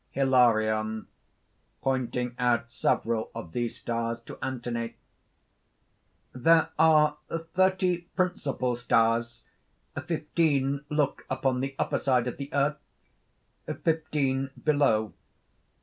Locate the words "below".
14.63-15.13